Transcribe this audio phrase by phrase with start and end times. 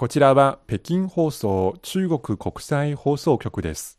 [0.00, 3.98] こちらは北京放送中国国際放送局です。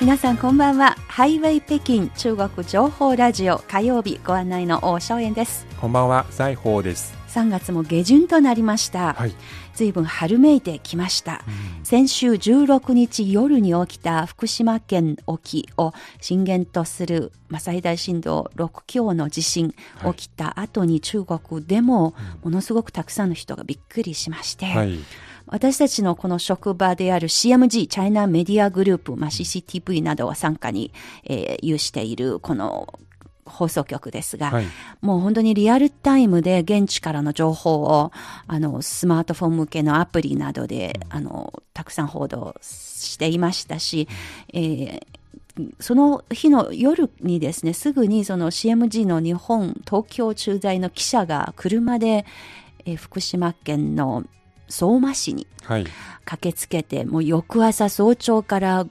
[0.00, 0.94] 皆さんこんばんは。
[1.08, 5.66] ハイウェイ北京中国情報ラジオ火曜日ご案内の大正円です。
[5.80, 7.21] こんばんは、財宝です。
[7.32, 9.14] 3月も下旬となりました。
[9.14, 9.34] はい。
[9.74, 11.42] 随分春めいてきました、
[11.78, 19.74] うん、先週16日夜に起きた福島県沖を震源とする、まあ、最大震度6強の地震
[20.14, 24.98] 起きた後に中国でもものすごくたくさんの人がびっくりしまして、はい、
[25.46, 30.92] 私たちのこの職場である CMG、チャイナメディアグループ、まあ、CCTV などを参加に、
[31.24, 32.98] えー、有しているこの
[33.44, 34.66] 放送局ですが、はい、
[35.00, 38.12] もう本当にリアルタイムで現地からの情報を、
[38.46, 44.08] あの、スマートフォン向けのアプリなどで、あの、たくさん報道していましたし、
[44.52, 45.02] えー
[45.80, 52.24] その日の夜にですね、すぐにその CMG の日本東京駐在の記者が車で、
[52.86, 54.24] え福島県の
[54.68, 55.86] 相馬市に駆
[56.40, 58.86] けつけて、はい、もう翌朝早朝から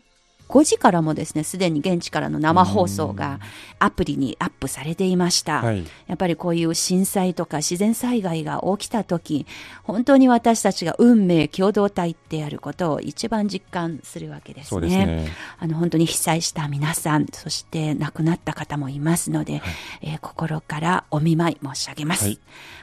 [0.52, 3.40] 5時からもですね、すでに現地からの生放送が
[3.80, 5.62] アプリにアップされていました。
[5.62, 9.46] はい、やっぱりこういう震災とか自然災害が起きた時、
[9.84, 14.90] 本当に私たちが運命共同体ってあることを一番実感するわけですね。
[14.90, 15.28] すね
[15.58, 19.62] あの本当に被災した皆さん、そして亡くなった方もいますので、はい、
[20.02, 22.26] えー、心からお見舞い申し上げます。
[22.26, 22.40] はい、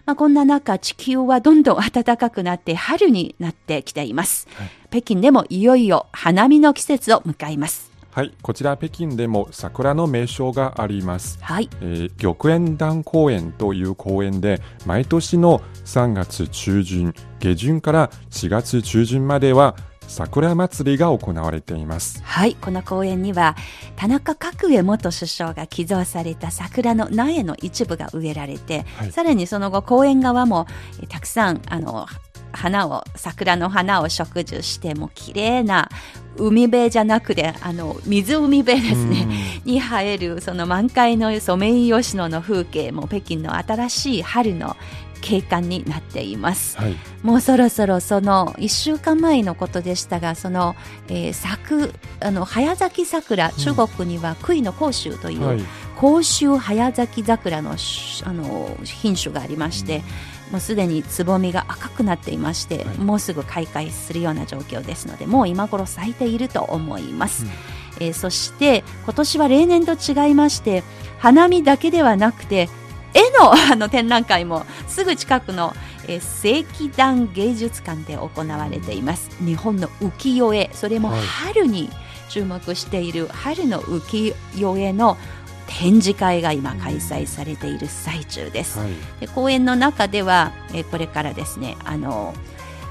[0.06, 4.48] まあ、こんな中、地球はどんどん暖かくなって春になってきています。
[4.90, 7.88] 北京でもいよいよ花見の季節を迎えます。
[8.10, 11.38] はい、こちら北京でも桜の名所があります。
[11.40, 19.76] はい、えー、玉園団公園という公園で毎年の3月中旬、下旬から4月中旬までは
[20.08, 23.54] 桜祭りが行われていますはいこの公園には
[23.94, 30.66] 田中角栄元首相が寄贈された桜の苗の一部が植えられて、はい、さらにその後公園側も
[31.08, 32.06] たくさんあの
[32.52, 35.88] 花を桜の花を植樹してもう綺麗な
[36.36, 39.26] 海辺じゃなくてあの水海辺ですね。
[39.64, 44.76] に生えるその満開のソメイヨシノの風景も北京の新しい春の
[45.20, 50.76] 景観になっています、はい、もうそろそろその1週間前のことでしたがその、
[51.08, 55.60] えー、咲くあの早咲き桜、中国には杭の甲州という、はい、
[55.96, 60.00] 甲州早咲き桜のあの品種がありまして、う
[60.34, 67.50] んもうすでにつぼみが赤くなっていまして、はい、もうすぐ開花するような状況ですのでもう今頃咲いていると思います、うん、
[68.00, 70.82] えー、そして今年は例年と違いまして
[71.18, 72.68] 花見だけではなくて
[73.14, 75.74] 絵の あの展覧会もすぐ近くの、
[76.06, 79.30] えー、正規団芸術館で行われています。
[79.40, 80.70] 日本の浮世絵。
[80.72, 81.90] それも春に
[82.28, 85.16] 注目している春の浮世絵の
[85.68, 88.78] 展示会が今開催されている最中です。
[88.78, 88.90] はい、
[89.20, 92.34] で公演の中では、えこれからですねあの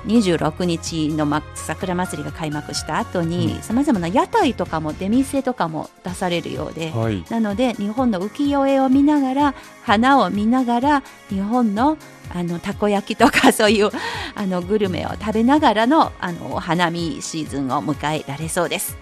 [0.05, 11.97] 26日の、ま、桜祭りが開幕した後にさまざまな屋台とかも出店とかも出されるようで、はい、なので日本の浮世絵を見ながら花を見ながら日本の
[12.29, 13.89] あのたこ焼きとかそういう
[14.35, 18.97] あのグルメを食べながらのあの花見シーズンを迎えられそうです。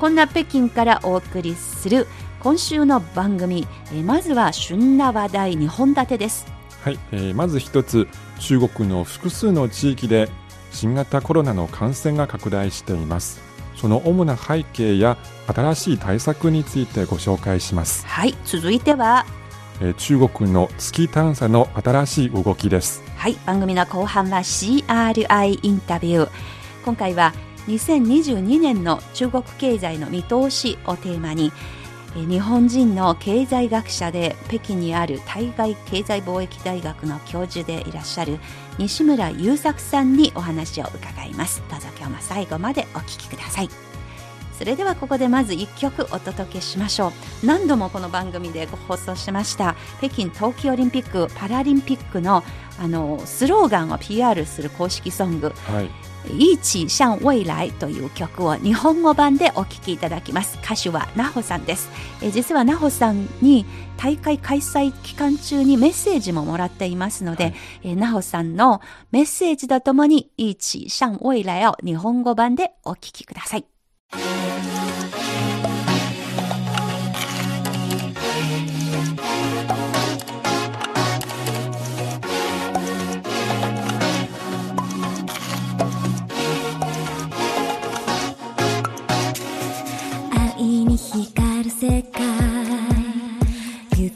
[0.00, 2.08] こんな北京からお送りする
[2.44, 6.46] 今週の番組、えー、まずは旬な話題2本立てです。
[6.82, 8.06] はい、えー、まず一つ
[8.38, 10.28] 中国の複数の地域で
[10.70, 13.40] 新型コロナの感染が拡大しています。
[13.76, 15.16] その主な背景や
[15.46, 18.06] 新しい対策についてご紹介します。
[18.06, 19.24] はい続いては
[19.80, 23.02] えー、中国の月探査の新しい動きです。
[23.16, 26.28] はい番組の後半は CRI インタビュー。
[26.84, 27.32] 今回は
[27.68, 31.50] 2022年の中国経済の見通しをテーマに
[32.14, 38.38] 日本人の経済学者で北京にある対外経済貿易大学の教授でいらっしゃる
[38.78, 41.60] 西村優作さんにお話を伺います。
[41.68, 43.68] どうぞ今日も最後までお聞きください。
[44.56, 47.08] それではここでまず1曲お届けしましょ
[47.42, 47.46] う。
[47.46, 52.44] 何度もこの番組でご放送しました北京冬季オリンピック・パラリンピックの
[52.78, 55.90] あのスローガンを PR する公式ソング、はい。
[56.26, 60.58] 一起向未来という曲を日本語版でお聴きいただきます。
[60.64, 61.90] 歌手はなほさんです。
[62.22, 63.66] え実はなほさんに
[63.96, 67.54] 大会開催期間中にメッセージももらっていますので、はい、
[67.84, 68.80] えさんの
[69.12, 73.64] メッセージとともに一起向未来を日本語版でお聴きください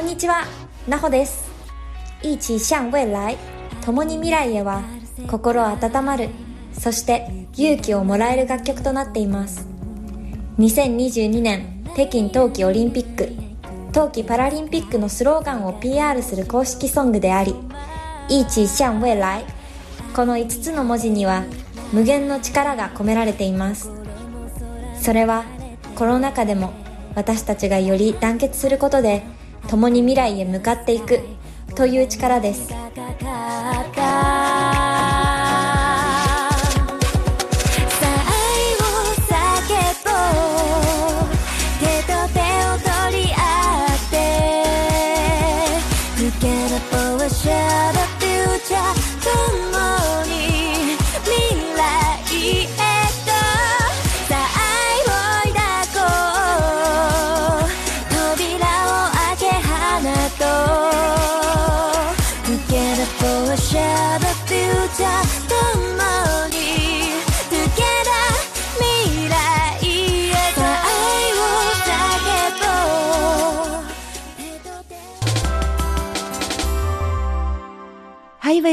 [0.00, 0.46] んこんにちは。
[0.88, 1.50] なほです。
[2.22, 3.36] 一起向未来
[3.84, 4.82] 共に未来へは
[5.28, 6.30] 心温まる
[6.72, 9.68] そして勇気をもらえる楽曲となっています。
[10.58, 13.28] 2022年北京冬季オリンピック
[13.92, 17.54] 冬季パラリンピックのスローガンを PR する公式ソングであり
[18.30, 19.44] 一起向未来
[20.16, 21.44] この5つの文字には
[21.92, 23.90] 無限の力が込められています。
[24.98, 25.44] それは
[25.94, 26.72] コロナ禍でも
[27.14, 29.24] 私たちがより団結することで
[29.68, 31.20] 共に未来へ向かっていく
[31.74, 32.89] という力です。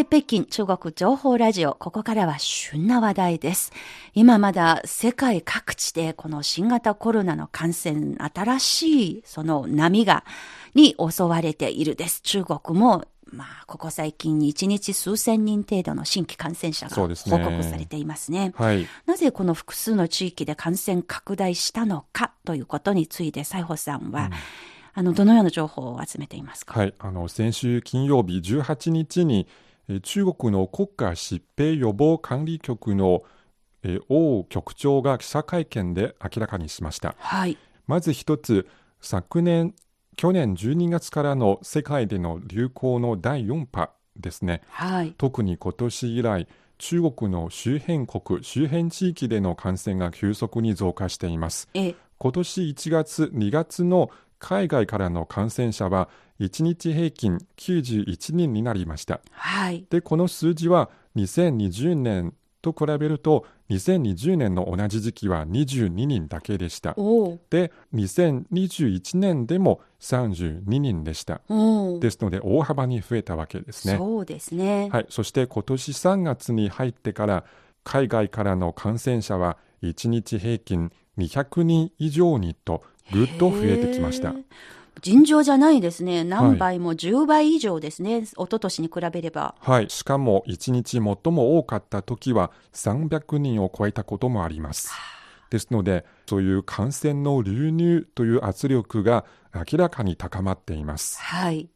[0.06, 1.74] 北京中国情報ラジオ。
[1.74, 3.72] ここからは旬な話題です。
[4.14, 10.24] 今まだ世界各地でこの新型コロナの感染、新しいその波が、
[10.76, 12.22] に襲われているです。
[12.22, 18.54] 中国もまあ、ここ最近1日数千人程度の新規感染者が報告されていますね。
[18.56, 24.32] すねはい、なぜこの複数の地域で感染拡大したのかということについて、西郷さんは、うん
[24.94, 26.80] あの、どのような情報を集めていますか？
[26.80, 26.94] はい。
[26.98, 29.48] あの、先週金曜日18日に、
[30.04, 33.24] 中国の国家疾病予防管理局の
[34.10, 37.16] 王局長が記者会見で明らかにしました。
[37.20, 38.68] はい、まず一つ、
[39.00, 39.74] 昨年、
[40.16, 44.62] 去年12月からの世界での流行の第4波ですね。
[44.70, 46.48] はい、特に今年以来、
[46.80, 51.70] 中国の周辺国、周辺地域での感染が急速に増加しています。
[51.74, 59.22] 今年1月、2月の海外からの感染者は1日平均91人になりました。
[59.32, 66.96] はい、でこの数字は2020年と比べると2020年の同じ時期は22人だけでした。
[67.50, 71.42] で2021年でも32人でした。
[72.00, 73.98] ですので大幅に増えたわけですね。
[73.98, 77.44] そうですね、はい、そして今年3月に入ってから
[77.84, 84.34] 海外からの感染者は1日平均200人以上にとぐっと増えてきました。
[85.02, 86.24] 尋常じゃないですね。
[86.24, 88.14] 何倍も10倍以上ですね。
[88.14, 89.56] はい、一昨年に比べれば。
[89.60, 89.90] はい。
[89.90, 94.92] しかも1日最も多かった時は300人を超えたこともあります。
[95.50, 101.20] ですので、そういう感染の流入という圧力が明らかに高まっています。
[101.22, 101.70] はい。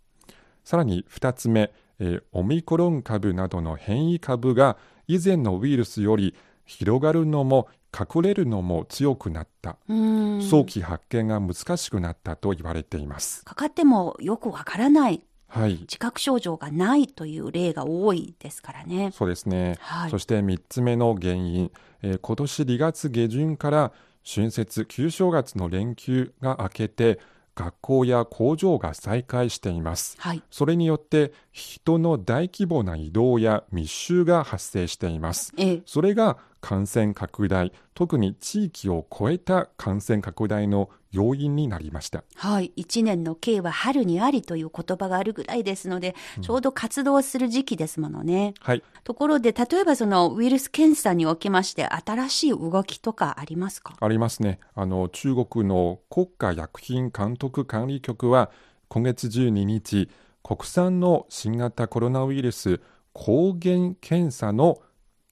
[0.63, 9.77] さらに2つ目、えー、オミクロン株などの変異株が以前のウイルスより広がるのも隠れるのも強くなった。
[9.87, 13.43] 早期発見が難しくなったと言われています。
[13.43, 15.21] かかってもよくわからない。
[15.47, 19.11] はい、自覚症状がないという例が多いですからね。
[19.13, 19.75] そうですね。
[19.81, 23.91] はい、そして3つ目の原因、えー、今年2月下旬から
[24.23, 27.19] 春節、旧正月の連休が明けて、
[27.55, 42.23] 学校や工場が再開しています、はい、それによって人の大規模な移動や密集が発生しています、ええ、それが感染拡大特に地域を超えた感染拡大の要因になりました。
[42.35, 42.71] はい。
[42.75, 48.53] 一年の計は春にありという言葉があるぐらいですので、ちょうど活動する時期ですものね。
[48.59, 48.83] はい。
[49.03, 53.95] ところで、例えばそのウイルス検査におきまして、新しい動きとかありますか？
[53.99, 54.59] ありますね。
[54.73, 58.51] あの、中国の国家薬品監督管理局は、
[58.87, 60.09] 今月12日、
[60.43, 62.81] 国産の新型コロナウイルス
[63.13, 64.81] 抗原検査の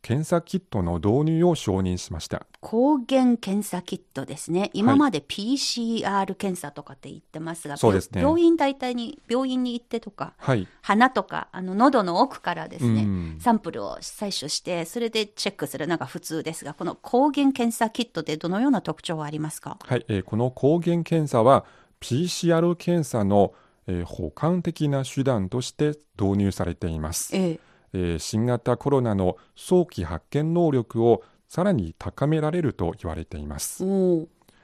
[0.02, 2.46] 検査キットの導入を承認しました。
[2.62, 4.70] 抗原検査キットですね。
[4.74, 19.78] 今まで PCR 検査とかって言ってますが、そうですね、病院大体に病院に行ってとか、はい、鼻とかあの喉の奥からですね、サンプルを採取してそれでチェックするのが普通ですがこの抗原検査キットでどのような特徴はありますか？
[19.84, 21.66] はい、えー、この抗原検査は
[22.02, 23.54] PCR 検査の、
[23.88, 27.54] えー、補完的な手段として導入されています、えーえ。
[27.56, 27.60] ー、
[28.20, 33.84] 新型コロナの早期発見能力をさらに高められると言われています。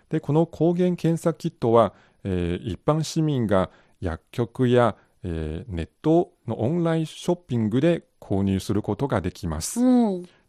[0.10, 9.80] でこの抗原検査キットは、えー、一般市民が薬局や、えー、ネットのオンラインショッピングで購入することができます。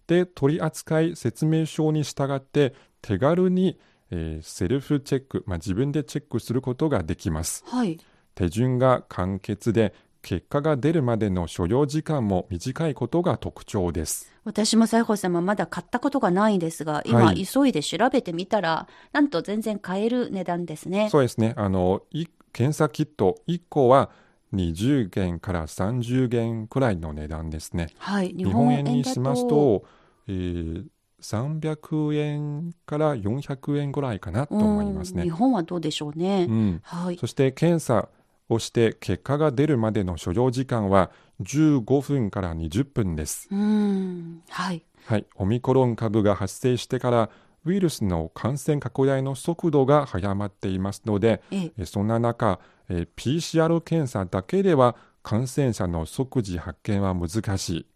[0.07, 3.79] で取扱説明書に従って手軽に、
[4.11, 7.65] えー、セルフチェック、まあ、自分でチェックすることができます。
[7.67, 7.99] はい
[8.37, 9.95] 手順が簡潔で
[10.27, 14.33] 結果が出るまでの所要時間も短いことが特徴です。
[14.43, 21.11] 私も西郷さんもまだ買ったことがないんですが、今、急いで調べてみたら、なんと全然買える値段ですね。
[21.11, 21.55] そうですね。
[21.57, 22.03] あの、
[22.53, 24.11] 検査キット1個は
[24.53, 27.91] 20元から30元くらいの値段ですね。
[27.97, 28.35] はい。
[28.37, 29.85] 日本円にしますと、
[30.27, 30.87] えー、
[31.21, 35.23] 300円から400円ぐらいかなと思いますね。
[35.23, 36.47] 日本はどうでしょうね。
[36.49, 37.17] うん、はい。
[37.17, 38.09] そして検査
[38.49, 41.11] をして結果が出るまでの所要時間は
[41.43, 43.49] 15分から20分です。
[43.51, 44.43] うん。
[44.49, 44.83] はい。
[45.05, 45.27] はい。
[45.37, 47.31] オミクロン株が発生してから
[47.65, 57.87] ウイルスの感染拡大の速度が早まっていますので、ええ、そんな中、え PCR 検査だけでは感染者の即時発見は難しい。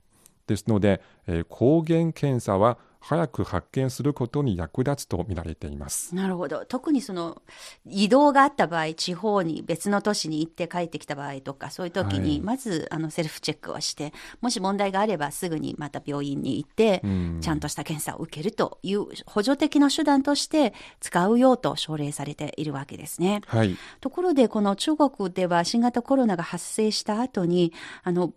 [0.49, 6.15] ですので、え抗原検査は早く発見することに役立つと見られています。
[6.15, 6.65] なるほど。
[6.67, 7.43] 特にその
[7.87, 17.03] 移動があった場合、地方に別の都市に行って帰ってきた場合とか、そういう時に、まずあのセルフチェックをして、もし問題があればすぐにまた病院に行って、
[17.41, 23.41] ちゃんとした検査を受けるという補助的な手段として使うようと奨励されているわけですね。
[23.47, 28.33] はい、ところで、この中国では新型コロナが発生した後に、あの、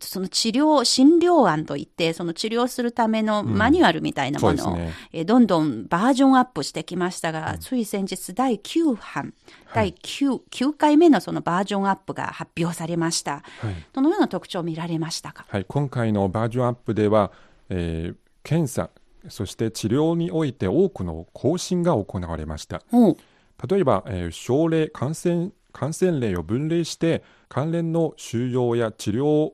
[0.00, 9.32] その治療、診療案といって、その治療するためのマニュアルみたいなものを、うんね、えどんどんバージョンアップしてきましたが、うん、つい先日第9版、
[9.72, 13.44] 第 9,、はい、9回目のそのバージョンアップが発表されました。
[13.60, 17.30] はい、どのような特徴を見られましたか、はい、今回のバージョンアップでは、
[17.68, 18.90] えー、検査、
[19.28, 22.82] そして治療において多くの更新が行われました。
[22.92, 29.52] 例えば、えー、症例、感染感染例を分類して関連の収容や治療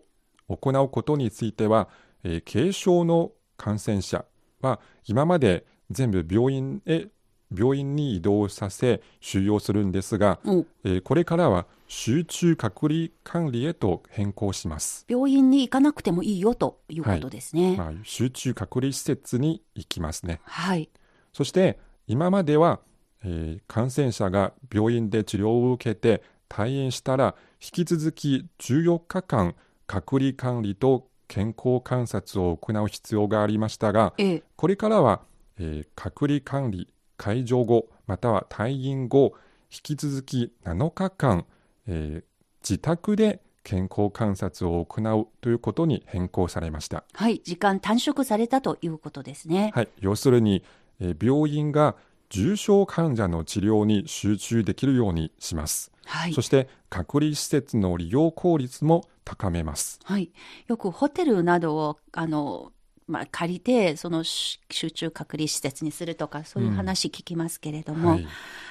[0.48, 1.88] 行うことについては、
[2.24, 4.24] えー、軽症の感染者
[4.60, 7.08] は今まで全部病院へ
[7.54, 15.04] 病院に移動させ収容するんですが、うん、えー、これからは集中隔離管理へと変更します。
[15.08, 17.76] 病院に行かなくてもいいよということですね、はい。
[17.76, 20.40] まあ、集中隔離施設に行きますね。
[20.44, 20.88] はい。
[21.32, 22.80] そして今までは、
[23.24, 29.54] えー、感染者が病院で治療を受けて退院したら引き続き14日間
[29.92, 35.20] 隔離管理と健康観察を行う必要がありましたが、ええ、これからは、
[35.58, 39.34] えー、隔離管理解除後または退院後
[39.70, 41.44] 引き続き7日間、
[41.86, 42.24] えー、
[42.62, 47.04] 自宅で健康観察を行うということに変更されました。
[47.12, 49.72] はい時間短縮されたということですね。
[49.74, 50.64] はい要するに、
[51.00, 51.96] えー、病院が
[52.30, 60.00] 重症患者の治療に集中できるようにしますはい、そして隔離施設の利用効率も高めます。
[60.04, 60.30] はい、
[60.66, 62.72] よくホテルなどをあの
[63.08, 68.14] まあ、借りてその集中隔離施設にするとかそういう話聞きますけれども、うん。
[68.14, 68.26] はい、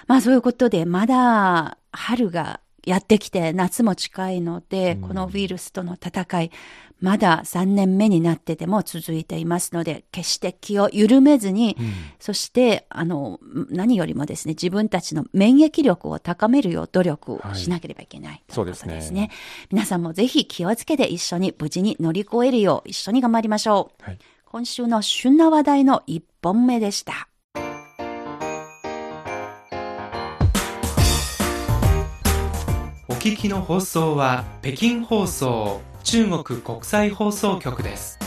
[0.08, 6.52] まあそういうことでまだ春がやってきて夏も近いので、このウイルスとの戦い、
[7.02, 13.40] まだ3年目になってても続いていますので、決して気を緩めずに、うん、そして、あの、
[13.70, 19.32] 何よりもですね、自分たちの免疫力を高めるよう努力をしなければいけない、はい、ということですね。
[19.72, 24.04] 皆さんもぜひ気をつけて一緒に無事に乗り越えるよう一緒に頑張りましょう。
[24.04, 27.31] はい、今週の旬な話題の1本目でした。
[33.22, 38.18] 聞きの放送は北京放送中国国際放送局です。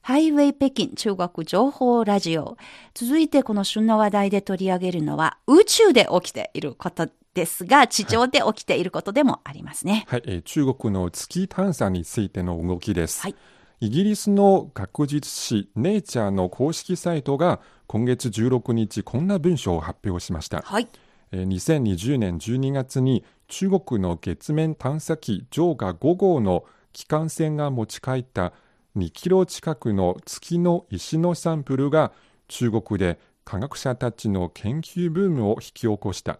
[0.00, 2.56] ハイウェイ北京中国情報ラジオ。
[2.94, 10.04] 続いてこの旬の話題で取り上げるのは宇宙で起きていることですが、地上で起きていることでもありますね。
[10.08, 13.22] はい、はい、中国の月探査についての動きです。
[13.22, 13.36] はい。
[13.78, 20.62] イギリスの学術誌ネイチャーの公式サイトが今月16日こんな文章を発表しました。
[20.62, 20.88] はい。
[21.32, 28.52] 2020年12月に中国の月面探査機ジョーガ5号の機関船が持ち帰った
[28.96, 32.12] 2キロ近くの月の石のサンプルが
[32.48, 36.38] 中国で科学者たちの研究ブームを引き起こした。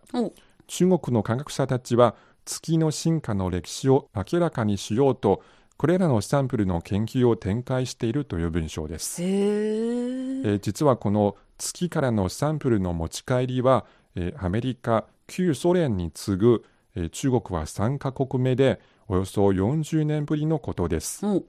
[0.67, 5.43] 中国の科学者たちは月の進化の歴史を明らかにしようと
[5.77, 16.65] これらのサンプルの研究を展開しているという文章です、えー、実はこの月からのサンプルの持ち帰りはえアメリカ、旧ソ連に次ぐ、
[16.95, 21.27] え中国は3カ国目でおよそ40年ぶりのことです。
[21.27, 21.45] うん、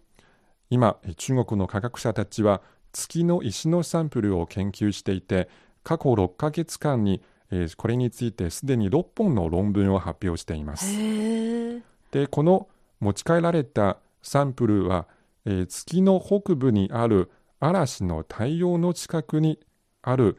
[0.69, 5.49] 今、中国の科学者たちは月の石のサンプルを研究していて、
[5.83, 10.85] 過去6ヶ月間に、えこれについてすでに6本の論文を発表しています。
[12.11, 12.67] で、この
[12.99, 15.07] 持ち帰られたサンプルは、
[15.45, 19.59] え月の北部にある嵐の太陽の近くに
[20.01, 20.37] ある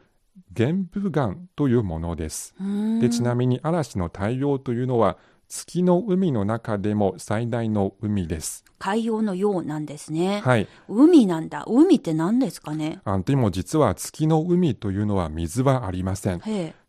[0.53, 2.53] 玄武岩というものです。
[3.01, 8.63] でちなみに嵐の太陽というのは月の海の中でも最大の海です。
[8.79, 10.41] 海洋のようなんですね。
[10.43, 10.67] はい。
[10.87, 11.63] 海なんだ。
[11.67, 12.99] 海って何ですかね？
[13.05, 16.41] あでも実は月の海というのは水はありません。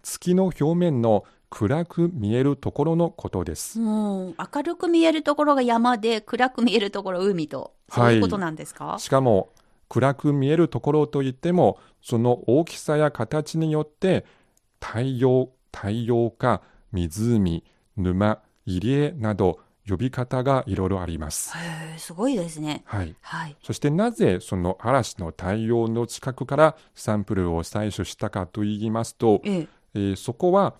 [0.03, 3.81] 月の表面の暗く見えるところのことです。
[3.81, 9.51] うん、明るく見えるところが山で暗く見えるところ海とそういうことなんですか、はい、しかも
[9.89, 14.25] 暗く見えるところといってもその大きさや形によって
[14.81, 16.63] 太陽太陽か
[16.93, 17.65] 湖
[17.97, 21.53] 沼入江など呼び方がいろいろあります。
[21.99, 22.83] すごいですね。
[22.87, 23.15] はい。
[23.21, 23.57] はい。
[23.63, 30.75] そしてなぜその嵐の太陽の近くからサンプルを採取したかと言いますと、えええー、そこは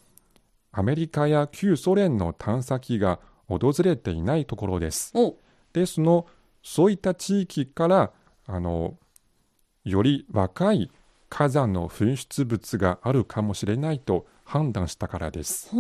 [0.73, 5.13] アメリカや旧ソ連の探査機が訪れていないところです。
[5.75, 6.27] で、その
[6.63, 8.13] そういった地域から
[8.47, 8.97] あの
[9.85, 10.91] より若い
[11.29, 15.71] 火山の噴出物があるかもしれないと判断したからです。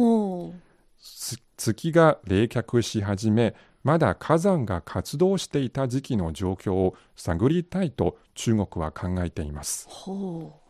[1.57, 9.89] 月が冷却し始め、まだ火山が活動していた時期の状況を探りたいと中国は考えています。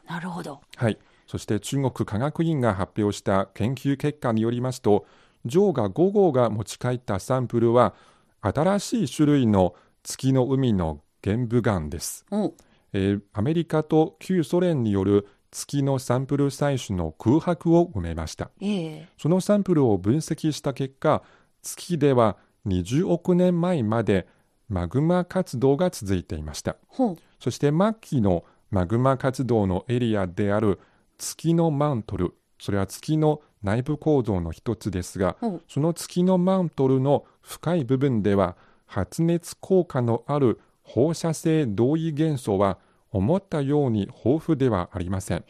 [0.06, 0.60] なるほど。
[0.76, 0.98] はい。
[1.26, 5.06] そして中国科学院が発表した研究結果によりますと、
[5.46, 7.94] ジョーが5号が持ち帰ったサンプルは、
[8.40, 12.26] 新しい種類の月の海の玄武岩です。
[12.92, 21.22] えー、アメリカと旧ソ連による月のサンプル採取の空白を埋めました、えー、そのサンプルを分析した結果
[21.62, 24.26] 月では20億年前まで
[24.68, 26.76] マグマ活動が続いていました。
[27.40, 30.78] そして末期のマグマ活動のエリアである
[31.16, 35.36] 月のマントルそれは月の内部構造の一つですが
[35.68, 42.78] その月のマントルの深い部分では発熱効果のある放射性同位元素は
[43.10, 45.44] 思ったように豊富ではありません。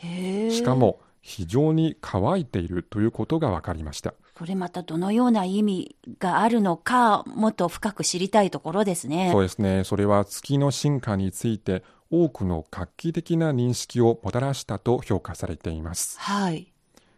[0.51, 4.15] しかも非常に乾いているということが分かりました。
[4.35, 9.31] これまたどのような意味があるのかもっと深く知りたいところですね。
[9.33, 9.85] そうですね。
[9.85, 16.19] それは月の進化について多くの画期的な認識をもたらしたと評価されています。
[16.21, 16.73] はい。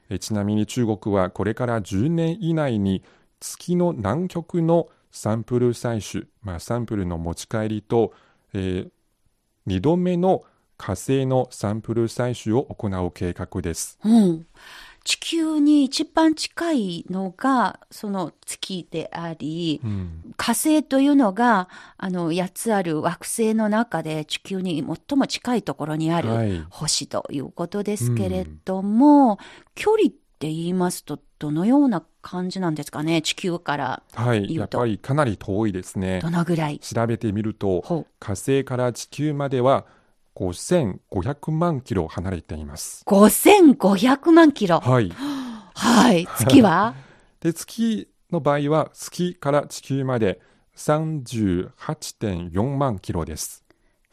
[0.09, 3.03] えちなみに中国はこれから10年以内に
[3.41, 8.13] 月の南極のサンプル採取、まあ、サンプルの持ち帰りと、
[8.53, 8.91] えー、
[9.67, 10.45] 2度目の
[10.77, 13.99] 火星のサンプル採取を行う計画です。
[14.05, 14.47] うん、
[15.05, 33.23] 地球に一番近いのがその月であり、うん、火星というのがあの8つある惑星の中で地球に最も近いところにある星ということですけれども、はいうん、距離って言いますとどのような感じなんですかね？
[33.23, 36.21] 地球からはいやっぱりかなり遠いですね。
[36.21, 36.79] どのぐらい？
[36.81, 39.87] 調べてみると火星から地球までは
[40.35, 43.03] 5500万キロ離れています。
[43.07, 44.81] 5500万キロ？
[44.81, 45.09] はい。
[45.75, 46.27] はい。
[46.39, 46.95] 月は？
[47.41, 50.41] で月の場合は月から地球まで
[50.77, 53.65] 38.4万キロです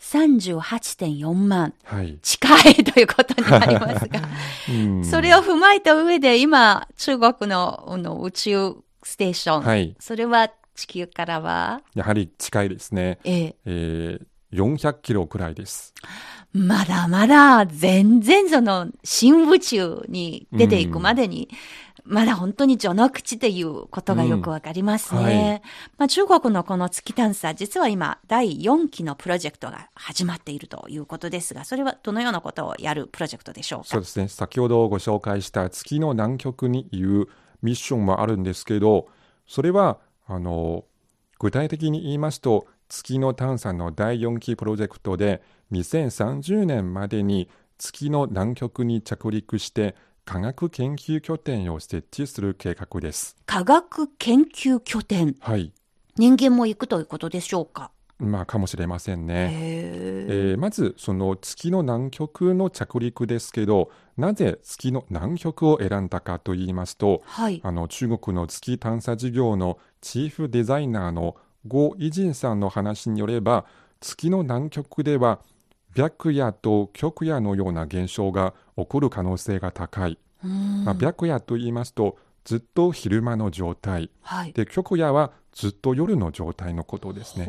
[0.03, 4.21] 38.4万、はい、近いということになりますが、
[5.09, 11.81] それを踏まえた上で今中国のの宇宙ステーション、はい、それは地球からは？
[11.95, 13.55] やはり近いですね、ええ。
[13.65, 15.93] えー、400キロくらいです。
[16.51, 21.49] まだまだ全然その新宇宙に出ていくまでに、
[22.05, 25.19] まだ本当に序の口っていうことがよくわかりますね。
[25.19, 25.61] うんはい、
[25.97, 33.85] まあ、中国のこの月探査、実は今、第4期のプロジェクトが始まっているということですが、それはどのようなことをやるプロジェクトでしょうか？
[33.87, 34.27] そうですね。
[34.27, 37.27] 先ほどご紹介した月の南極にいう
[37.61, 39.07] ミッションもあるんですけど、
[39.47, 40.85] それは、あの、
[41.39, 53.35] 具体的に言いますと、月の探査の第4期プロジェクトで、2030年までに月の南極に着陸して科学研究拠点を設置する計画です。
[53.45, 55.73] 科学研究拠点はい。
[56.15, 57.91] 人間も行くということでしょうか？
[58.19, 59.49] まあ、かもしれませんね。
[59.51, 71.35] えー、まず、その月の南極の着陸ですけど、なぜ月の南極を選んだかと言いますと、はい、あの中国の月探査事業のチーフデザイナーの
[71.67, 73.65] ゴ・イジンさんの話によれば、
[73.99, 75.39] 月の南極では
[75.95, 80.17] 白夜と極夜のような現象が起こる可能性が高い。
[80.43, 87.47] まあ、白夜と言いますとずっと昼間の状態、はい、で極夜はずっと夜の状態のことですね。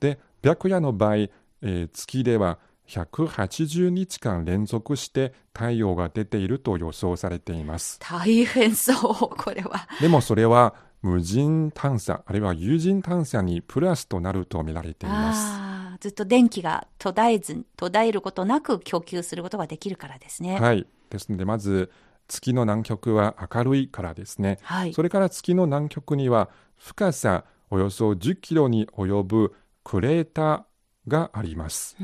[0.00, 7.98] で白夜の場合、えー、月では180日間連続して太陽が出ていると予想されています。
[8.00, 9.88] 大変そう、 これは。
[10.00, 15.81] でもそれは無人探査、あるいは有人探査にプラスとなると見られています。
[16.02, 20.58] ずっと電気が途絶えず、途絶えることなく供給することができるからですね。
[20.58, 20.84] はい。
[21.10, 21.92] ですので、まず
[22.26, 24.58] 月の南極は明るいからですね。
[24.62, 30.62] はい、それから月の南極には深さおよそ10キロに及ぶクレーター
[31.06, 31.96] があります。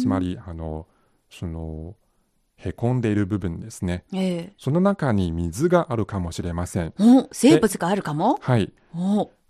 [0.00, 0.86] つまり、あの、
[1.28, 1.94] その、
[2.56, 6.94] へこんでいる部分ですね、えー、その中に水があるかもしれません。
[7.32, 8.38] 生物があるかも？
[8.40, 8.72] はい。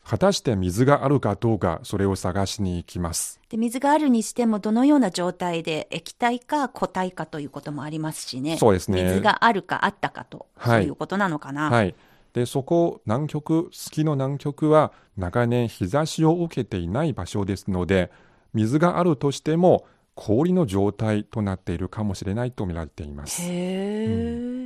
[0.08, 3.40] 果たして水があるかどうか、それを探しに行きます。
[3.48, 8.56] で水があるにしても、どのような状態で液体か固体かということもありますしね。
[8.56, 9.02] そうですね。
[9.02, 11.70] 水があるかあったかと、はい、そういうことなのかな。
[11.70, 11.92] はい。
[12.34, 18.12] で、そこ、南極、月の南極は長年日差しを受けていない場所ですので、
[18.54, 23.42] 水があるとしても、氷の状態となっているかもしれないと見られています。
[23.50, 24.10] へえ、う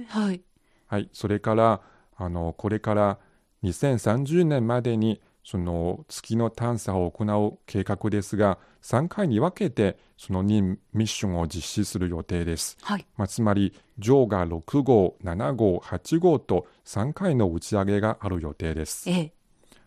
[0.02, 0.42] ん、はい。
[0.86, 1.08] はい。
[1.14, 1.80] それから、
[2.18, 3.18] あの、これから
[3.62, 12.76] 2030年までにその月の探査を行う計画ですが、3回に分けてその2ミッションを実施する予定です。
[12.82, 19.08] はいまあ、つまり、ジョーが6号、7号、8号と3回の打ち上げがある予定です。
[19.08, 19.32] ええ、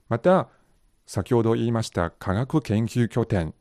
[0.10, 0.50] また、
[1.06, 3.54] 先ほど言いました科学研究拠点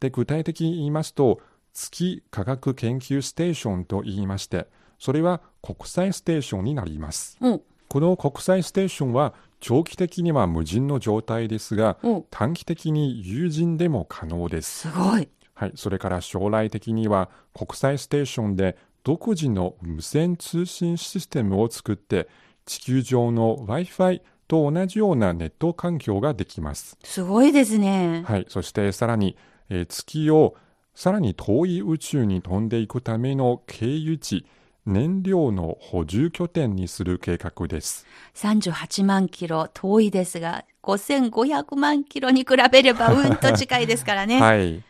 [0.00, 1.40] で具体的に言いますと、
[1.72, 4.66] 月科学研究ステーションと言いまして、
[4.98, 7.36] それは国際ステーションになります。
[7.40, 11.98] うん、この国際ステーションは長期的には無人の状態ですが、
[12.30, 14.88] 短期的に有人でも可能です。
[14.88, 15.28] すごい。
[15.54, 22.28] はい、それから将来的には国際ステーションで独自の無線通信システムを作って
[22.66, 26.98] 地球上の Wi-Fi と同じようなネット環境ができます。
[27.02, 28.22] すごいですね。
[28.26, 29.36] はい、そしてさらに、
[29.70, 30.56] えー、月を
[30.94, 34.44] さらに遠い宇宙に飛んでいくための経由地、
[34.86, 38.06] 燃料の補充拠点にする計画です。
[38.34, 44.38] 38万キロ遠いですが、5500万キロに比べればうんと近いですからね。
[44.40, 44.82] はい。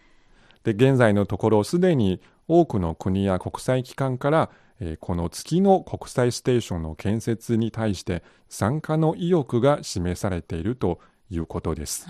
[0.64, 12.06] で、現在のところすでに多くの国や国際機関から、えー、この月の国際ステーションの建設に対して参加の意欲が示されているということです。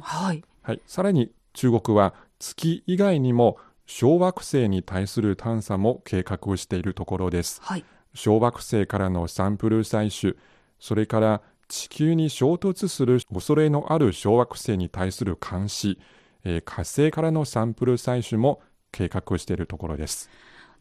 [0.00, 0.44] はい。
[0.62, 0.80] はい。
[0.86, 3.58] さらに中国は月以外にも
[3.90, 7.58] 小惑星に対する探査も計画しているところです。
[7.64, 10.38] はい、小惑星からのサンプル採取、
[10.78, 15.98] それから地球に衝突する恐れのある小惑星に対する監視、
[16.44, 18.60] えー、火星からのサンプル採取も
[18.92, 20.28] 計画しているところです。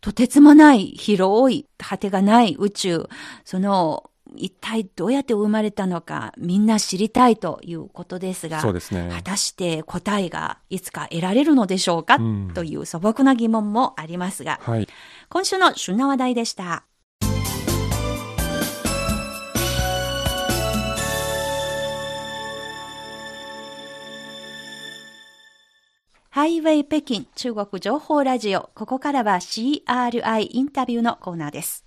[0.02, 3.10] とてつもない広い果てがない宇宙、
[3.46, 14.87] その一体どうやって生まれたのかみんな知りたいということですが、そうですね、果たして答えがいつか得られるのでしょうか、うん、という素朴な疑問もありますが、はい、
[15.29, 16.83] 今週の旬な話題でした。
[26.37, 28.69] ハイウェイ北京中国情報ラジオ。
[28.75, 31.87] ここからは CRI インタビューのコーナーです。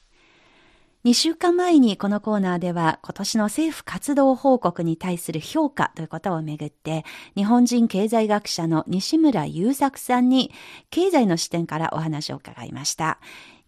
[1.02, 10.52] 2週間前にこのコーナーでは今年の政府活動報告に対する評価ということをめぐって日本人経済学者の西村雄作さんに
[10.90, 13.18] 経済の視点からお話を伺いました。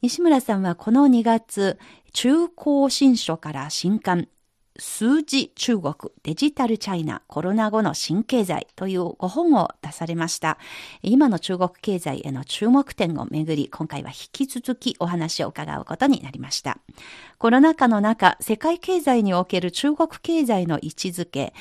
[0.03, 1.79] 西村さんはこの2月
[2.13, 4.29] 中高新書から新刊
[4.79, 10.59] 数字中国デジタルチャイナコロナ後の新経済という5本を出されました。
[11.03, 16.79] 今の中国経済への注目点をめぐり、今回は引き続きお話を伺うことになりました。
[17.39, 21.53] コロナ禍の中、世界経済における中国経済の位置づけ、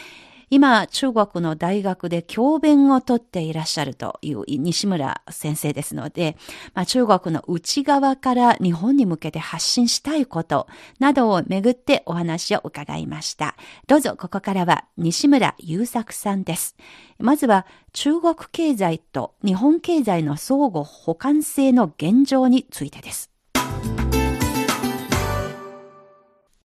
[0.53, 6.35] 今、中国の大学で教鞭をとっていらっしゃるという西村先生ですので、
[6.73, 10.67] まあ、中国の内側から日本に向けて発信したいこと
[10.99, 13.55] などをめぐってお話を伺いました。
[13.87, 16.75] どうぞここからは西村優作さんです。
[17.17, 23.30] まずは中国経済と日本経済の相互補完性の現状についてです。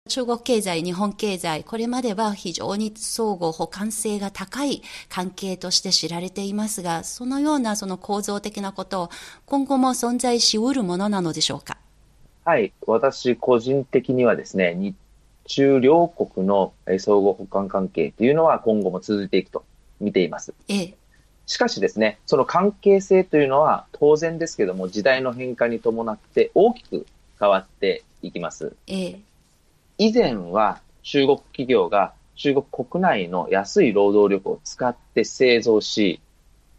[0.09, 9.09] 中国経済、日本経済、これまでは非常に相互補完性が高い関係として知られていますが、そのようなその構造的なことを
[9.45, 11.77] 今後も存在しうるものなのでしょうか？
[12.43, 14.95] はい、私個人的にはですね、日
[15.45, 19.63] 中両国の相互補完関係というのは今後も続いていくと
[20.01, 20.53] 見ています。
[20.67, 20.93] ええ。
[21.45, 27.05] しかしですね、その関係性というのは当然ですけども、時代の変化に伴って大きく
[27.39, 28.73] 変わっていきます。
[28.87, 29.19] ええ。
[29.99, 36.21] 以前は中国企業が中国国内の安い労働力を使って製造し、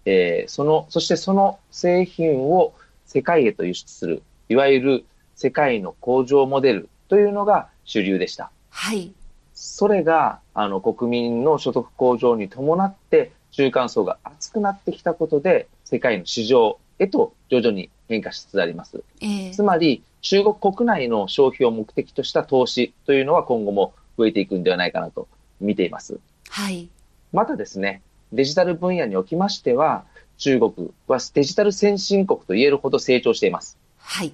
[0.06, 2.72] えー、その、そしてその製品を
[3.04, 5.04] 世界へと輸出する、いわゆる
[5.35, 8.50] 世界の工場モデルというのが主流でした。
[8.70, 9.12] はい。
[9.52, 19.02] それが、あの、国民の所得向上に伴って、中間層が厚くなってきたことで、世界の市場へと徐々に変化しつつあります。
[19.20, 25.28] えー、つまり、中国国内の消費を目的とした投資というのは今後も増えていくんではないかなと
[25.61, 26.18] 見ています。
[26.48, 26.88] はい。
[27.33, 28.02] またですね、
[28.33, 30.04] デジタル分野におきましては、
[30.37, 33.78] 中国はデジタル先進国と言えるほど成長しています。
[33.98, 34.33] はい。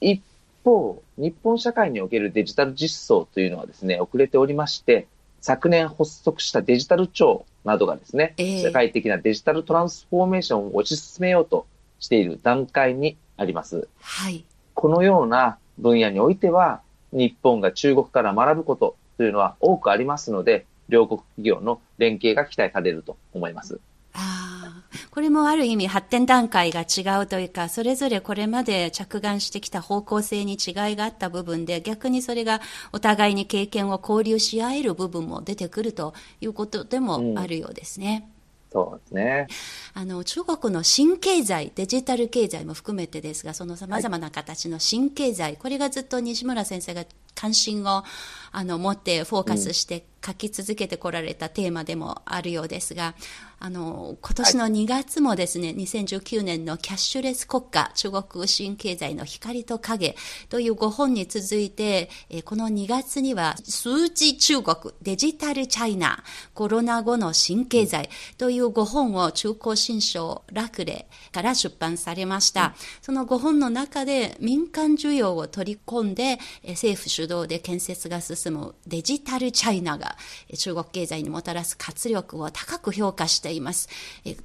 [0.00, 0.22] 一
[0.64, 5.06] 方、日本社会におけるデジタル実装というのはですね、遅れておりまして、
[5.40, 11.66] 昨年発足したデジタル庁などがですね、えー、世界的なデジタルトランスフォーメーションを推し進めようと
[12.00, 13.88] している段階にあります。
[14.00, 14.44] はい。
[14.78, 23.80] このような分野においては、日本が中国から学ぶことというのは多くありますので、両国企業の連携が期待されると思います。
[24.12, 32.60] あこれもある意味発展段階が違うというか、それぞれこれまで着眼してきた方向性に違いがあった部分で、逆にそれが
[32.92, 38.28] お互いに経験を交流し合える部分も出てくるということでもあるようですね。
[38.32, 38.37] うん
[38.70, 39.46] そうですね。
[39.94, 48.04] あの、中国の新経済、デジタル経済も含めてですが、その様々な形の新経済、はい、これがずっと西村先生が関心を
[48.52, 53.14] あの持ってフォーカスして書き続けてこられたテーマでもあるようですが、
[53.60, 60.16] あの、今年の2月もですね、はい、2019年のキャッシュレス国家、中国新経済の光と影
[60.48, 62.08] という5本に続いて、
[62.44, 66.22] この2月には、数字中国、デジタルチャイナ、
[66.54, 72.66] コロナ後の新経済という5本を中高新書楽レから出版されました。
[72.66, 80.16] うん、その5本の中で民間需要を取り込んで、政府主導で建設が進むデジタルチャイナが
[80.56, 83.88] 中国経済にもたらす活力を高く評価してています。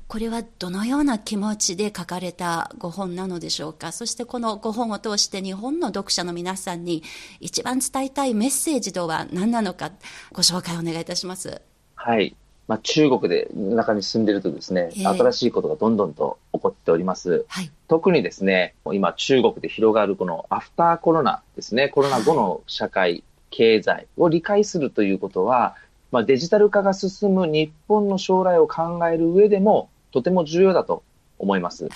[0.08, 3.92] これはどのような気持ちで書かれたご本なのでしょうか？
[3.92, 7.04] そしてこのご本を通して日本の読者の皆さんに
[7.40, 9.92] 一番伝えたいメッセージとは何なのか、
[10.32, 11.62] ご紹介お願いいたします。
[11.96, 12.36] はい。
[12.66, 17.46] まあ、中国で中に住んでるとですね、えー、新しいことがどんどんと起こっております。
[17.50, 25.76] はい、特にですね、今中国で広がるこのアフターコロナですね、コロナ後の社会、はい、経済を理解するということは、
[26.14, 31.02] まあ、デジタル化が進む日本の将来を考える上でも、とても重要だと
[31.40, 31.90] 思います。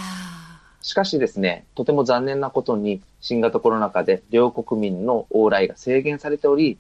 [0.82, 6.80] しかしですね、とても残念なことに、新型コロナ禍で両国民の往来が制限されており、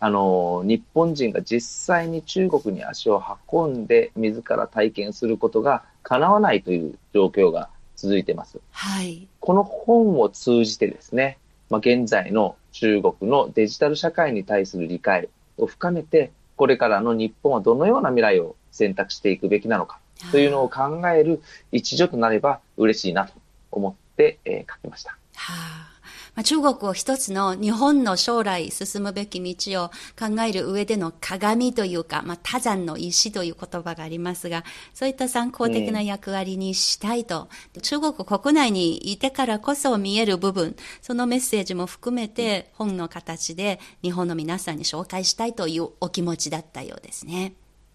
[0.00, 3.22] あの、日本人が実際に中国に足を
[3.52, 8.60] 運んで、自ら体験することが叶わないという状況が続いています。
[8.70, 9.28] はい。
[9.40, 11.36] この本を通じてですね、
[11.68, 20.00] まあ、現在の中国のデジタル社会に対する理解を深めて、これからの日本はどのような未来を選択していくべきなのか
[20.32, 21.40] というのを考える
[21.70, 23.32] 一助となれば嬉しいなと
[23.70, 25.12] 思って、えー、書きました。
[25.36, 25.54] は
[25.94, 25.97] あ
[26.38, 34.62] まあ、中国を一つの日本の将来進むべき道を考える上での鏡というか、まあ、多山の石という言葉がありますが、
[34.94, 47.54] そういった参考的な役割にしたいと、うん、中国国内にいてからこそ見える部分、そのメッセージも含めて本の形で日本の皆さんに紹介したいというお気持ちだったようですね。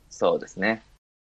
[0.09, 0.83] そうですね。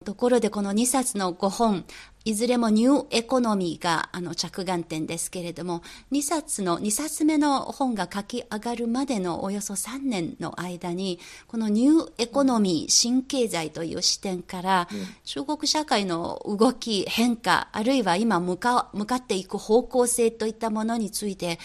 [0.06, 1.84] ところでこの2冊のご本、
[2.24, 5.82] いずれもニューエコノミーがあの着眼点ですけれども、
[6.12, 14.88] 2冊の、2冊目の本が書き上がるまでのおよそ3年の間に、このニューエコノミー、新経済という視点から、
[15.24, 21.58] 中国社会の動き、変化、あるいは今向か向かっていく方向性といったものについて、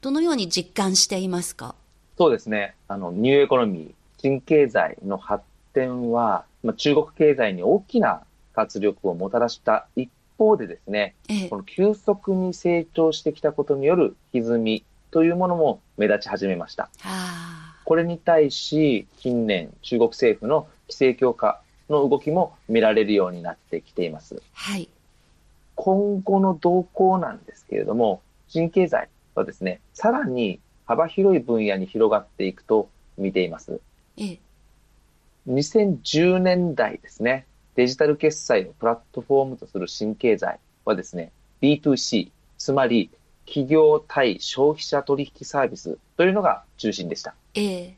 [0.00, 1.74] どのように実感していますか？
[2.16, 2.74] そうですね。
[2.88, 8.22] あの、ニューエコノミー、新経済の発展は、まあ、中国経済に大きな
[8.54, 16.90] 活力をもたらした一方でですね、ええ、この急速に成長してきたことによる歪みというものも目立ち始めました。
[17.84, 24.40] これに対し、近年、中国政府の規制強化の動きも見られるようになってきています。
[24.52, 24.88] はい、
[25.74, 33.80] 今後の動向なんですけれども、新経済はですね、さらに幅広い分野に広がっていくと見ています。
[34.16, 34.38] ええ
[35.48, 43.10] 2010年代ですね、デジタル決済をプラットフォームとする新経済はですね、B2C、つまり
[43.46, 47.34] 企業対消費者取引サービスというのが中心でした。
[47.54, 47.94] ええ、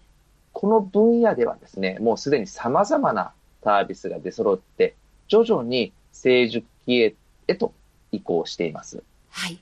[0.52, 4.94] この分野ではですね、もうすでに様々なサービスが出揃って、
[5.28, 7.14] 徐々に成熟期へ
[7.46, 7.72] へと
[8.10, 9.02] 移行しています。
[9.30, 9.58] はい。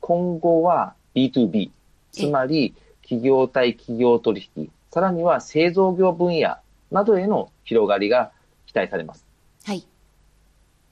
[0.00, 1.70] 今後は B2B、
[2.12, 6.58] つまり企業対企業取引、さらには製造業分野
[6.94, 8.30] などへの広がりが
[8.66, 9.26] 期待されます。
[9.64, 9.84] はい。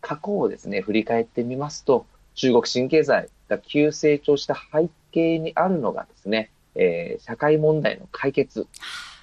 [0.00, 8.66] 過去をですね、振り返ってみますと、中国新経済が急成長した背景にあるのがですね、えー、社会問題の解決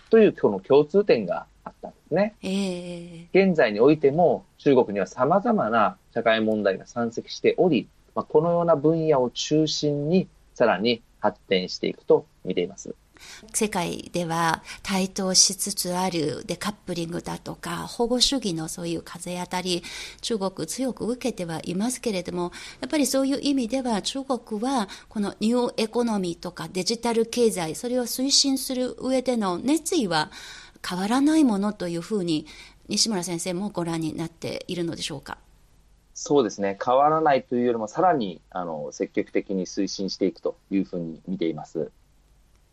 [0.10, 2.36] というこの共通点があったんですね。
[2.44, 12.96] えー、現在においても中国には様々な社会問題が山積しており、まあ、このような分野を中心にさらに発展していくと見ています。
[13.54, 19.84] 世界では台頭しつつあるデカップリングだとか保護主義のそういう風当たり
[20.22, 22.52] 中国強く受けてはいますけれども
[22.82, 30.32] やっぱりそういう意味では中国はこのニューエコノミーとかデジタル経済それを推進する上での熱意は
[30.88, 32.46] 変わらないものというふうに
[32.88, 35.38] 西村先生もご覧になっているのでしょうか？
[36.16, 41.92] そうですね、変わらないというよりも、さらにあの積極的に推進していくというふうに見ています。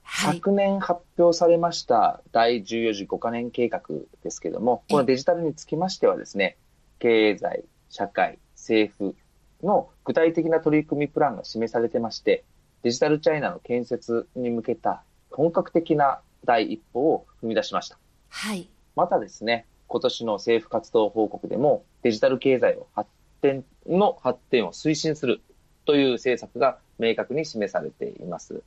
[0.08, 3.82] はい、昨年発表されました第14次5カ年計画
[4.22, 6.56] ですけれども、このデジタルにつきましてはですね、
[7.00, 9.14] 経済、社会、政府
[9.62, 12.44] の具体的な取り組みプランが示されてまして、
[12.82, 17.98] デジタルチャイナの建設に向けた本格的な第一歩を踏み出しました。
[18.28, 18.68] はい。
[18.94, 23.10] またですね、今年の政府活動報告でもデジタル経済を発
[23.42, 25.40] 展の発展を推進する
[25.84, 28.62] という政策が明確に示されています。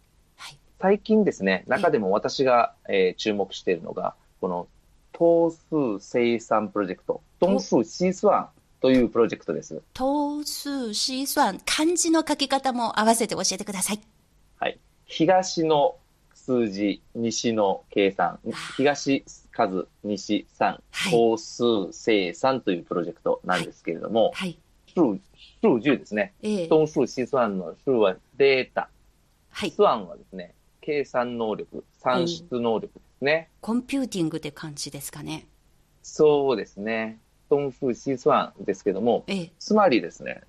[0.80, 4.68] はい、最近ですね、中でも私が、えー、注目しているのが、この、
[5.12, 8.50] 等数生産プロジェクト、等数シスワン
[8.82, 9.82] というプロジェクトです。
[9.94, 14.00] 等数シスワン、漢字の書き方も合わせて教えてください。
[14.58, 14.80] はい。
[15.06, 15.98] 東の
[16.34, 18.40] 数字、西の計算、
[18.78, 20.80] 東数、西3、
[21.12, 24.58] 等数生産というプロジェクトなんですけれども、はい。
[24.96, 25.20] 数、
[25.62, 26.34] 数字ですね。
[26.42, 26.68] ええ。
[26.70, 28.90] 等数試算の数はデータ。
[29.52, 29.72] はい。
[29.72, 30.54] 算はですね、
[30.90, 33.50] 計算能力、算出能力ですね。
[33.62, 35.46] コンピューティングって感じですかね。
[36.02, 37.20] そうですね。
[37.48, 40.42] 等数試算ですけども、ええ、つまりですね、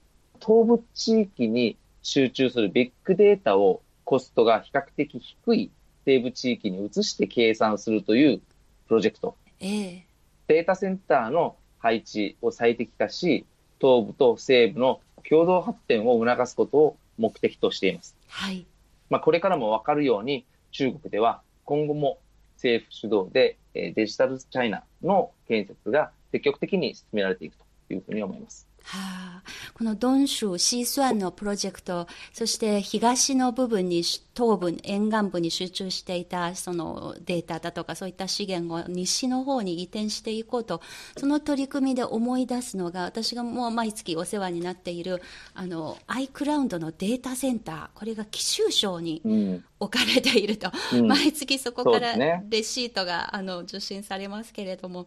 [0.42, 5.70] 東部地域に集中するビッグデータをコストが比較的低い
[6.06, 8.40] 西部地域に移して計算するという
[8.88, 9.36] プロジェクト。
[9.60, 10.06] ええ、
[10.48, 13.44] データセンターの配置を最適化し、
[13.78, 18.16] 東部と西部の共同発展を促すことを目的としています。
[18.26, 18.64] はい。
[19.10, 22.18] まあ、これからもわかるように、中国では今後も
[22.54, 27.56] 政府主導でデジタルチャイナの建設が積極的に進められていく
[27.88, 28.68] というふうに思います。
[28.82, 29.42] はあ、
[29.74, 34.02] このドンシュ、シースワンのプロジェクト、そして東の部分に、
[34.40, 40.80] 東部、沿岸部に集中していたそのデータだとかそういった資源を西の方に移転していこうと、
[41.18, 45.20] その取り組みで思い出すのが、私がもう毎月お世話になっている、
[45.52, 55.06] あの、iCloud のデータセンター、これが紀州省に置かれていると、うん、毎月そこからレシートが、あの受信されますけれども、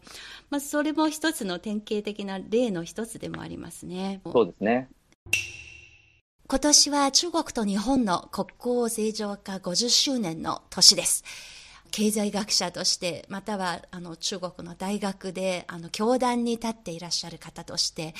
[0.51, 4.21] まあ、それも一つの典型的な例の一つでもありますね。
[4.31, 4.89] そうですね。
[6.45, 11.23] 今年は中国と日本の国交正常化50周年の年です。
[11.89, 18.13] 経済学者として、またはあの中国の大学であの教壇に立っていらっしゃる方として、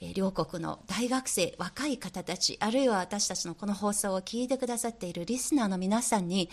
[0.00, 6.50] えー、両国の大学生、若い方たち、あるいは私たちのこの放送を聞いてくださっているリスナーの皆さんに、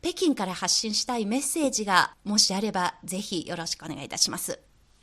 [0.00, 4.60] 北京から発信したいメッセージがもしあれば、ぜひよろしくお願いいたします。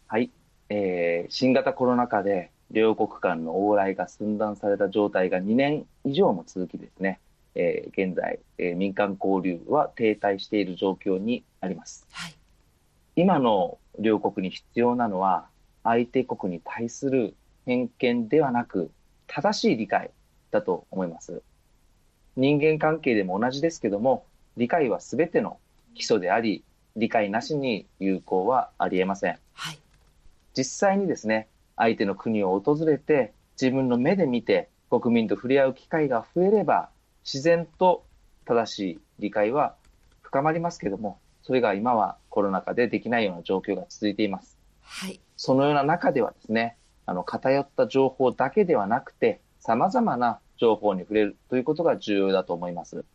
[0.08, 0.32] はい。
[0.70, 7.20] えー、新型コロナ禍で両国間の往来が寸断された状態が2年以上も続きですね、
[7.56, 12.06] えー、現在、えー、民間交流は停滞している状況にあります。
[12.12, 12.34] はい、
[13.16, 15.48] 今の両国に必要なのは、
[15.84, 17.34] 相手国に対する
[17.66, 18.92] 偏見ではなく、
[19.28, 20.12] 正しい理解
[20.52, 21.42] だと思います。
[22.36, 24.26] 人間関係でも同じですけども、
[24.58, 25.58] 理解は全ての
[25.96, 26.64] 基礎であり、
[26.96, 29.40] 理解なしに有効はありえません。
[29.54, 29.80] はい、
[30.56, 31.48] 実際にですね、
[31.78, 36.90] 相手の国を訪れて、自分の目で見て国民と触れ合う機会が増えれば、
[37.24, 38.04] 自然と
[38.46, 39.76] 正しい理解は
[40.22, 44.58] 深まりますけども、それが今はコロナ禍でできないような状況が続いています。
[44.82, 45.20] はい。
[45.38, 46.76] そのような中ではですね、
[47.06, 53.06] あの、偏った情報だけではなくて、様々な情報に触れるということが重要だと思います。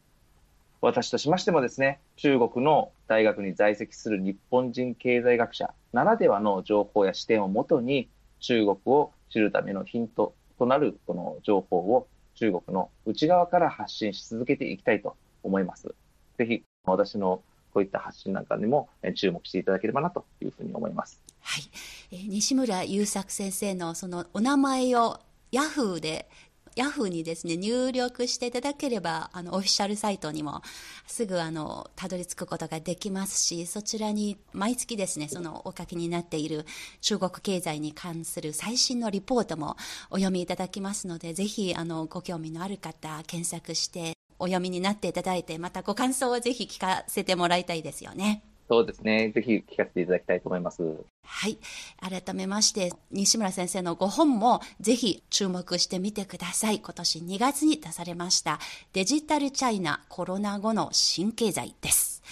[0.80, 8.08] 私としましてもですね、中国の大学に在籍する日本人経済学者ならではの情報や視点をもとに、
[8.42, 15.94] 中国を知るためのヒントとなるこの情報を中国の内側から発信し続けていきたいと思います。
[16.38, 21.20] ぜひ、私のこういった発信なんかにも注目していただければなというふうに思います。
[21.40, 21.62] はい。
[22.10, 25.20] えー、西村優作先生のそのお名前を
[25.50, 26.28] ヤフーで
[26.74, 30.62] ヤフーにですね、入力していただければ、あの、オフィシャルサイトにも
[31.06, 36.64] すぐあの、たどり着くことができますし、そちらに毎月ですね、そのお書きになっている
[37.00, 39.76] 中国経済に関する最新のリポートも
[40.10, 48.42] お読みいただきますので、ぜひ、あの、ご興味のある方、検索してお読みになっていただいて、またご感想をぜひ聞かせてもらいたいですよね。
[48.68, 49.30] そうですね。
[49.34, 50.82] ぜひ聞かせていただきたいと思います。
[51.24, 51.58] はい。
[52.00, 56.80] 改めまして、西村先生のご本もぜひ注目してみてください。
[56.80, 58.58] 今年2月に出されました
[58.92, 62.22] デジタルチャイナコロナ後の新経済です。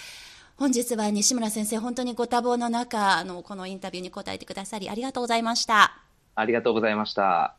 [0.57, 6.03] 本日は西村先生、本当にご多忙の中、あの、このインタビューに答えてくださりありがとうございました。
[6.35, 7.55] ありがとうございました。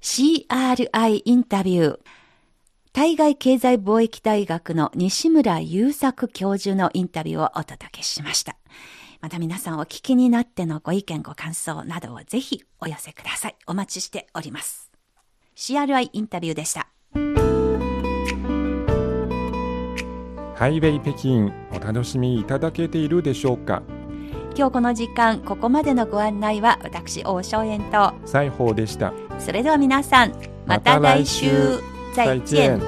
[0.00, 1.98] CRI インタビュー。
[2.96, 8.56] 対外経済貿易大学の西村優作教授のインタビューをお届けしました。
[9.20, 13.56] また皆さんお聞きになってのご意見ご感想などをぜひお寄せください。
[13.66, 14.90] お待ちしております。
[15.56, 16.88] CRI インタビューでした。
[20.54, 23.82] ハイウェイ北京お楽しみいただけているでしょうか？
[24.56, 30.32] 今日この時間ここまでのご案内は私王正円と西宝でしたそれでは皆さん
[30.64, 31.46] また来週
[32.24, 32.80] 再见